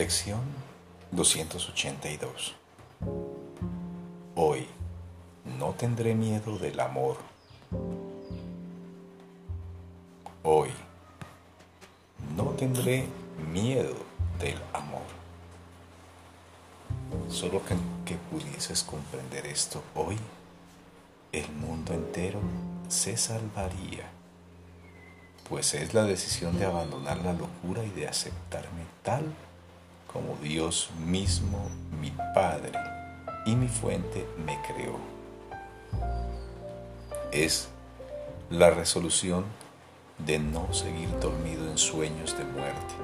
[0.00, 0.40] Lección
[1.10, 2.54] 282
[4.34, 4.66] Hoy
[5.58, 7.18] no tendré miedo del amor.
[10.42, 10.70] Hoy
[12.34, 13.08] no tendré
[13.52, 13.94] miedo
[14.38, 15.02] del amor.
[17.28, 17.74] Solo que,
[18.06, 20.16] que pudieses comprender esto hoy,
[21.30, 22.40] el mundo entero
[22.88, 24.08] se salvaría,
[25.46, 29.26] pues es la decisión de abandonar la locura y de aceptarme tal
[30.12, 31.68] como Dios mismo,
[32.00, 32.72] mi Padre
[33.46, 34.98] y mi fuente me creó.
[37.32, 37.68] Es
[38.50, 39.44] la resolución
[40.18, 42.94] de no seguir dormido en sueños de muerte,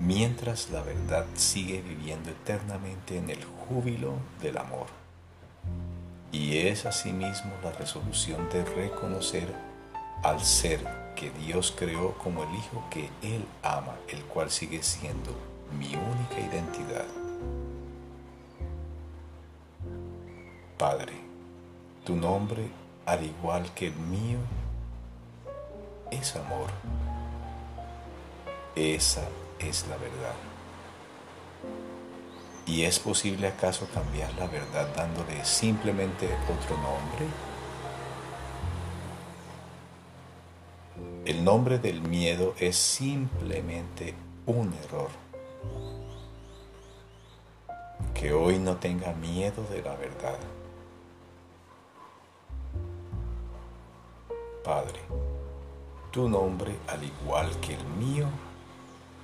[0.00, 4.86] mientras la verdad sigue viviendo eternamente en el júbilo del amor.
[6.32, 9.48] Y es asimismo la resolución de reconocer
[10.22, 10.80] al ser
[11.16, 16.40] que Dios creó como el Hijo que Él ama, el cual sigue siendo mi única
[16.40, 17.06] identidad.
[20.78, 21.12] Padre,
[22.04, 22.68] tu nombre,
[23.06, 24.38] al igual que el mío,
[26.10, 26.70] es amor.
[28.74, 30.34] Esa es la verdad.
[32.66, 37.26] ¿Y es posible acaso cambiar la verdad dándole simplemente otro nombre?
[41.24, 44.14] El nombre del miedo es simplemente
[44.46, 45.29] un error
[48.14, 50.38] que hoy no tenga miedo de la verdad.
[54.62, 55.00] Padre,
[56.10, 58.26] tu nombre, al igual que el mío,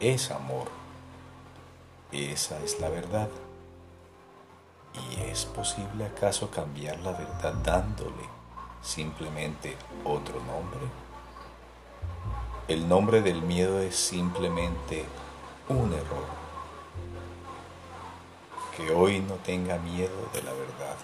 [0.00, 0.68] es amor.
[2.12, 3.28] Esa es la verdad.
[4.94, 8.24] ¿Y es posible acaso cambiar la verdad dándole
[8.80, 10.80] simplemente otro nombre?
[12.68, 15.04] El nombre del miedo es simplemente
[15.68, 16.24] un error
[18.76, 20.96] que hoy no tenga miedo de la verdad.